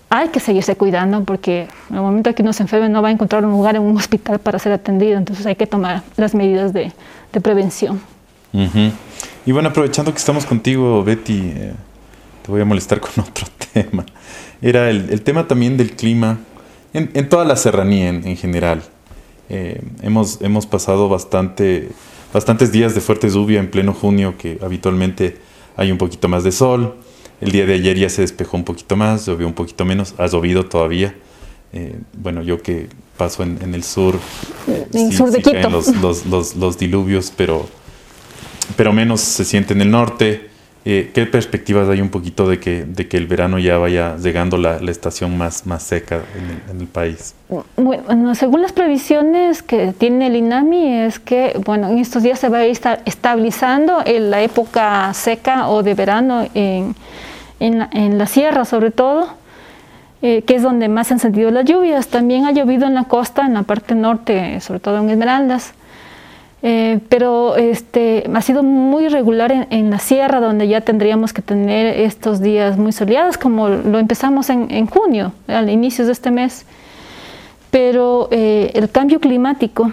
hay 0.10 0.30
que 0.30 0.40
seguirse 0.40 0.76
cuidando 0.76 1.24
porque 1.24 1.68
en 1.90 1.96
el 1.96 2.02
momento 2.02 2.34
que 2.34 2.42
uno 2.42 2.52
se 2.52 2.64
enferme 2.64 2.90
no 2.90 3.04
va 3.04 3.10
a 3.10 3.12
encontrar 3.12 3.46
un 3.46 3.52
lugar 3.52 3.76
en 3.76 3.84
un 3.84 3.96
hospital 3.96 4.40
para 4.40 4.58
ser 4.58 4.72
atendido, 4.72 5.20
entonces 5.20 5.46
hay 5.46 5.56
que 5.56 5.68
tomar 5.68 6.02
las 6.18 6.34
medidas 6.34 6.74
de, 6.74 6.92
prevención. 7.44 8.02
Y 9.46 9.52
bueno, 9.52 9.70
aprovechando 9.70 10.12
que 10.12 10.18
estamos 10.18 10.48
contigo, 10.48 11.04
Betty, 11.04 11.54
eh, 11.56 11.74
te 12.42 12.52
voy 12.52 12.62
a 12.62 12.66
molestar 12.66 13.00
con 13.00 13.12
otro 13.28 13.46
tema. 13.72 14.04
Era 14.62 14.90
el, 14.90 15.22
tema 15.22 15.48
también 15.48 15.78
del 15.78 15.92
clima 15.92 16.40
en, 16.94 17.30
toda 17.30 17.46
la 17.46 17.56
serranía 17.56 18.10
en 18.10 18.36
general. 18.36 18.84
Eh, 19.50 19.82
hemos, 20.04 20.42
hemos 20.42 20.68
pasado 20.68 21.10
bastante, 21.10 21.90
bastantes 22.32 22.72
días 22.72 22.94
de 22.94 23.02
fuerte 23.02 23.30
lluvia 23.30 23.60
en 23.60 23.72
pleno 23.72 23.94
junio, 23.94 24.36
que 24.38 24.60
habitualmente 24.62 25.38
hay 25.76 25.92
un 25.92 25.98
poquito 25.98 26.28
más 26.30 26.44
de 26.44 26.52
sol. 26.52 26.96
El 27.42 27.52
día 27.52 27.66
de 27.66 27.74
ayer 27.74 27.98
ya 27.98 28.10
se 28.10 28.22
despejó 28.22 28.58
un 28.58 28.64
poquito 28.64 28.96
más, 28.96 29.26
llovió 29.26 29.48
un 29.48 29.54
poquito 29.54 29.86
menos, 29.86 30.14
ha 30.18 30.28
llovido 30.28 30.66
todavía. 30.66 31.16
Eh, 31.74 31.98
bueno, 32.14 32.44
yo 32.44 32.62
que 32.62 32.90
paso 33.18 33.44
en, 33.44 33.74
el 33.74 33.84
sur, 33.84 34.20
en 34.94 35.12
sur 35.12 35.32
de 35.32 35.42
Quito. 35.42 35.70
Los, 35.70 35.96
los, 35.98 36.26
los, 36.26 36.56
los, 36.56 36.78
diluvios, 36.78 37.34
pero, 37.36 37.68
pero 38.76 38.94
menos 38.94 39.22
se 39.22 39.46
siente 39.46 39.74
en 39.74 39.82
el 39.82 39.92
norte. 39.92 40.49
Eh, 40.86 41.12
¿Qué 41.14 41.26
perspectivas 41.26 41.90
hay 41.90 42.00
un 42.00 42.10
poquito 42.10 42.48
de 42.48 42.60
que, 42.60 42.86
de 42.86 43.10
que 43.10 43.18
el 43.18 43.28
verano 43.28 43.60
ya 43.60 43.78
vaya 43.78 44.16
llegando 44.16 44.58
la, 44.58 44.80
la 44.80 44.92
estación 44.92 45.38
más, 45.38 45.66
más 45.66 45.84
seca 45.84 46.22
en 46.70 46.80
el, 46.80 46.88
país? 46.88 47.36
Bueno, 47.76 48.34
según 48.34 48.62
las 48.62 48.72
previsiones 48.72 49.62
que 49.62 49.92
tiene 49.92 50.28
el 50.28 50.38
INAMI 50.38 51.02
es 51.02 51.20
que 51.20 51.60
bueno, 51.66 51.90
en 51.90 51.98
estos 51.98 52.24
días 52.24 52.40
se 52.40 52.48
va 52.48 52.60
a 52.60 52.66
ir 52.66 52.80
estabilizando 53.06 54.02
en 54.06 54.32
la 54.32 54.42
época 54.42 55.14
seca 55.14 55.68
o 55.68 55.84
de 55.84 55.96
verano 55.96 56.48
en, 56.54 56.96
en, 57.60 57.80
la, 57.80 57.90
en 57.92 58.18
la 58.18 58.26
sierra 58.26 58.64
sobre 58.64 58.92
todo, 58.92 59.28
eh, 60.22 60.44
que 60.44 60.56
es 60.56 60.64
donde 60.64 60.88
más 60.88 61.08
se 61.08 61.16
han 61.16 61.20
sentido 61.20 61.52
las 61.52 61.66
lluvias. 61.66 62.08
También 62.08 62.46
ha 62.46 62.52
llovido 62.52 62.88
en 62.88 62.94
la 62.94 63.04
costa, 63.04 63.46
en 63.46 63.54
la 63.54 63.64
parte 63.64 63.96
norte, 63.96 64.62
sobre 64.62 64.80
todo 64.80 65.00
en 65.00 65.10
Esmeraldas. 65.10 65.74
Eh, 66.62 67.00
pero 67.08 67.56
este, 67.56 68.30
ha 68.34 68.42
sido 68.42 68.64
muy 68.64 69.08
regular 69.08 69.68
en, 69.70 69.90
la 69.90 70.00
sierra, 70.00 70.42
donde 70.42 70.68
ya 70.68 70.82
tendríamos 70.82 71.32
que 71.32 71.42
tener 71.42 72.00
estos 72.02 72.42
días 72.42 72.78
muy 72.78 72.92
soleados, 72.92 73.38
como 73.38 73.70
lo 73.70 73.98
empezamos 73.98 74.50
en, 74.50 74.86
junio, 74.88 75.32
al 75.48 75.70
inicio 75.70 76.06
de 76.06 76.12
este 76.12 76.32
mes. 76.32 76.66
Pero 77.72 78.28
eh, 78.32 78.72
el 78.74 78.90
cambio 78.90 79.20
climático 79.20 79.92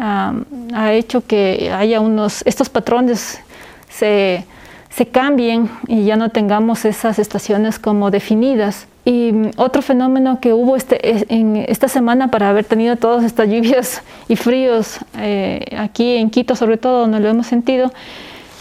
ha 0.00 0.92
hecho 0.92 1.26
que 1.26 1.72
haya 1.74 2.00
unos, 2.00 2.42
estos 2.46 2.68
patrones 2.68 3.40
se, 3.88 4.44
se 4.90 5.06
cambien 5.06 5.70
y 5.86 6.04
ya 6.04 6.16
no 6.16 6.30
tengamos 6.30 6.84
esas 6.84 7.18
estaciones 7.18 7.78
como 7.78 8.10
definidas. 8.10 8.86
Y 9.04 9.32
otro 9.56 9.80
fenómeno 9.80 10.38
que 10.40 10.52
hubo 10.52 10.76
este, 10.76 11.32
en 11.32 11.56
esta 11.68 11.88
semana 11.88 12.30
para 12.30 12.50
haber 12.50 12.64
tenido 12.64 12.96
todas 12.96 13.24
estas 13.24 13.48
lluvias 13.50 14.02
y 14.28 14.36
fríos 14.36 14.98
eh, 15.18 15.76
aquí 15.78 16.16
en 16.16 16.30
Quito, 16.30 16.56
sobre 16.56 16.76
todo 16.76 17.00
donde 17.00 17.20
lo 17.20 17.28
hemos 17.28 17.46
sentido, 17.46 17.92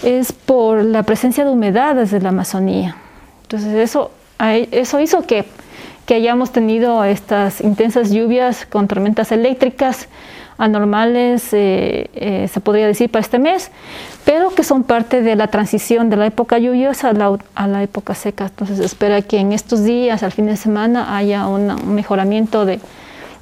es 0.03 0.31
por 0.31 0.84
la 0.84 1.03
presencia 1.03 1.43
de 1.43 1.50
humedad 1.50 1.96
desde 1.96 2.22
la 2.22 2.29
Amazonía. 2.29 2.96
Entonces 3.43 3.74
eso, 3.74 4.12
eso 4.39 5.00
hizo 5.00 5.24
que 5.24 5.46
que 6.07 6.15
hayamos 6.15 6.51
tenido 6.51 7.03
estas 7.03 7.60
intensas 7.60 8.12
lluvias 8.12 8.65
con 8.65 8.88
tormentas 8.88 9.34
eléctricas 9.34 10.07
anormales, 10.58 11.54
eh, 11.54 12.10
eh, 12.14 12.48
se 12.52 12.60
podría 12.60 12.88
decir, 12.88 13.10
para 13.10 13.22
este 13.22 13.40
mes, 13.40 13.72
pero 14.26 14.50
que 14.50 14.64
son 14.64 14.84
parte 14.84 15.22
de 15.22 15.36
la 15.36 15.48
transición 15.48 16.10
de 16.10 16.18
la 16.18 16.26
época 16.26 16.58
lluviosa 16.58 17.12
a 17.56 17.68
la, 17.68 17.84
época 17.84 18.16
seca. 18.16 18.46
Entonces 18.46 18.80
espera 18.80 19.22
que 19.22 19.38
en 19.38 19.54
estos 19.54 19.84
días, 19.84 20.24
al 20.24 20.32
fin 20.32 20.48
de 20.48 20.58
semana, 20.58 21.16
haya 21.16 21.48
un 21.48 21.94
mejoramiento 21.94 22.66
de, 22.66 22.80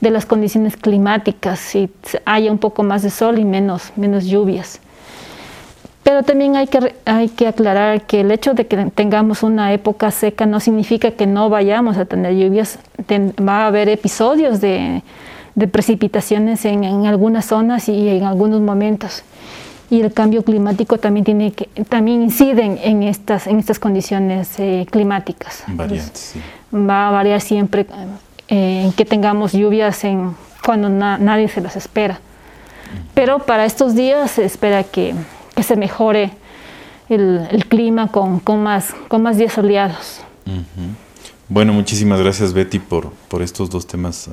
las 0.02 0.28
condiciones 0.28 0.78
climáticas 0.78 1.74
y 1.74 1.90
haya 2.26 2.52
un 2.52 2.60
poco 2.60 2.84
más 2.84 3.02
de 3.02 3.10
sol 3.10 3.40
y 3.40 3.44
menos, 3.44 3.92
menos 3.96 4.26
lluvias. 4.26 4.80
Pero 6.04 6.22
también 6.22 6.56
hay 6.56 6.68
que, 6.68 6.94
hay 7.06 7.30
que 7.30 7.48
aclarar 7.48 8.04
que 8.04 8.22
el 8.22 8.30
hecho 8.30 8.54
de 8.54 8.68
que 8.68 8.92
tengamos 8.94 9.42
una 9.42 9.74
época 9.74 10.12
seca 10.12 10.46
no 10.46 10.60
significa 10.60 11.10
que 11.10 11.26
no 11.26 11.50
vayamos 11.50 11.98
a 11.98 12.06
tener 12.06 12.36
lluvias. 12.36 12.78
va 13.10 13.64
a 13.64 13.68
haber 13.68 13.90
episodios 13.90 14.62
de, 14.62 15.02
de 15.56 15.68
precipitaciones 15.68 16.66
en, 16.66 17.06
algunas 17.06 17.46
zonas 17.46 17.90
y 17.90 18.10
en 18.10 18.24
algunos 18.24 18.62
momentos. 18.62 19.24
Y 19.90 20.02
el 20.02 20.12
cambio 20.14 20.44
climático 20.44 20.98
también, 20.98 21.24
tiene 21.24 21.52
que, 21.52 21.68
también 21.86 22.24
incide 22.24 22.80
en 22.84 23.04
estas, 23.04 23.48
en 23.48 23.60
estas 23.60 23.80
condiciones 23.80 24.60
eh, 24.60 24.86
climáticas. 24.90 25.64
Va 26.74 27.08
a 27.08 27.12
variar 27.12 27.40
siempre 27.40 27.86
eh, 28.48 28.84
en 28.86 28.94
que 28.94 29.06
tengamos 29.06 29.54
lluvias 29.54 30.04
en, 30.04 30.36
cuando 30.64 30.90
nadie 30.90 31.48
se 31.48 31.62
las 31.62 31.76
espera. 31.76 32.20
Pero 33.14 33.40
para 33.40 33.66
estos 33.66 33.96
días 33.96 34.32
se 34.32 34.46
espera 34.46 34.84
que, 34.84 35.16
que 35.56 35.64
se 35.64 35.76
mejore 35.76 36.32
el, 37.10 37.48
el 37.52 37.66
clima 37.68 38.08
con, 38.08 38.40
con, 38.40 38.64
más, 38.64 38.94
con 39.08 39.22
más 39.22 39.38
días 39.38 39.54
soleados. 39.54 40.22
Bueno, 41.48 41.74
muchísimas 41.74 42.20
gracias 42.20 42.54
Betty 42.54 42.80
por, 42.80 43.12
por 43.30 43.42
estos 43.42 43.70
dos 43.70 43.86
temas. 43.86 44.30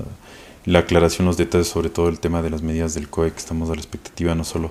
La 0.65 0.81
aclaración, 0.81 1.27
los 1.27 1.37
detalles 1.37 1.67
sobre 1.67 1.91
todo 1.91 2.09
el 2.09 2.21
tema 2.21 2.41
de 2.41 2.51
las 2.51 2.63
medidas 2.63 2.95
del 2.95 3.09
COE, 3.09 3.33
que 3.33 3.39
estamos 3.39 3.69
a 3.71 3.75
la 3.75 3.81
expectativa 3.81 4.35
no 4.35 4.45
solo 4.45 4.71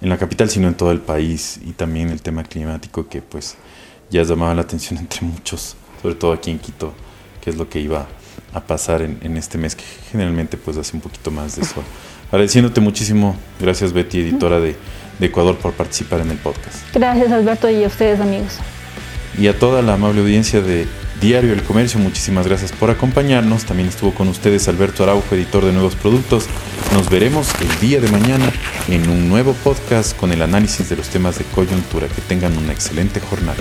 en 0.00 0.08
la 0.08 0.18
capital, 0.18 0.50
sino 0.50 0.66
en 0.66 0.74
todo 0.74 0.90
el 0.90 1.00
país, 1.00 1.60
y 1.64 1.72
también 1.72 2.10
el 2.10 2.22
tema 2.22 2.42
climático 2.42 3.08
que 3.08 3.22
pues 3.22 3.56
ya 4.10 4.22
llamaba 4.22 4.54
la 4.54 4.62
atención 4.62 4.98
entre 4.98 5.26
muchos, 5.26 5.76
sobre 6.02 6.16
todo 6.16 6.32
aquí 6.32 6.50
en 6.50 6.58
Quito, 6.58 6.92
que 7.40 7.50
es 7.50 7.56
lo 7.56 7.68
que 7.68 7.80
iba 7.80 8.06
a 8.52 8.60
pasar 8.60 9.02
en, 9.02 9.36
este 9.36 9.58
mes, 9.58 9.76
que 9.76 9.84
generalmente 10.10 10.56
pues 10.56 10.76
hace 10.76 10.96
un 10.96 11.02
poquito 11.02 11.30
más 11.30 11.56
de 11.56 11.64
sol. 11.64 11.84
Agradeciéndote 12.28 12.80
muchísimo, 12.80 13.36
gracias 13.60 13.92
Betty, 13.92 14.20
editora 14.20 14.58
de, 14.58 14.74
de 15.18 15.26
Ecuador, 15.26 15.56
por 15.56 15.72
participar 15.72 16.20
en 16.20 16.30
el 16.30 16.38
podcast. 16.38 16.78
Gracias 16.92 17.30
Alberto 17.30 17.70
y 17.70 17.84
a 17.84 17.86
ustedes 17.86 18.20
amigos. 18.20 18.58
Y 19.38 19.46
a 19.46 19.58
toda 19.58 19.82
la 19.82 19.94
amable 19.94 20.20
audiencia 20.20 20.60
de 20.60 20.86
Diario 21.20 21.52
El 21.52 21.64
Comercio, 21.64 21.98
muchísimas 21.98 22.46
gracias 22.46 22.70
por 22.70 22.90
acompañarnos. 22.90 23.64
También 23.64 23.88
estuvo 23.88 24.14
con 24.14 24.28
ustedes 24.28 24.68
Alberto 24.68 25.02
Araujo, 25.02 25.34
editor 25.34 25.64
de 25.64 25.72
nuevos 25.72 25.96
productos. 25.96 26.46
Nos 26.92 27.10
veremos 27.10 27.48
el 27.60 27.80
día 27.80 28.00
de 28.00 28.08
mañana 28.08 28.52
en 28.86 29.10
un 29.10 29.28
nuevo 29.28 29.52
podcast 29.52 30.16
con 30.16 30.30
el 30.30 30.42
análisis 30.42 30.88
de 30.88 30.96
los 30.96 31.08
temas 31.08 31.36
de 31.36 31.44
coyuntura. 31.44 32.06
Que 32.06 32.22
tengan 32.22 32.56
una 32.56 32.72
excelente 32.72 33.18
jornada. 33.18 33.58